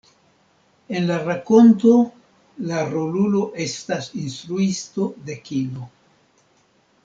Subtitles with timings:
[0.99, 1.91] En la rakonto,
[2.71, 5.91] la rolulo estas instruisto de kino.